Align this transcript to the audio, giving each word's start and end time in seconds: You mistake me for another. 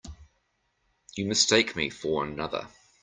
You 1.13 1.27
mistake 1.27 1.75
me 1.75 1.91
for 1.91 2.25
another. 2.25 2.67